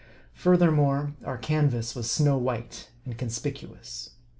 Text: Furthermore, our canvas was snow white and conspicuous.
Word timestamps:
Furthermore, 0.33 1.13
our 1.23 1.37
canvas 1.37 1.93
was 1.93 2.09
snow 2.09 2.35
white 2.35 2.89
and 3.05 3.15
conspicuous. 3.19 4.09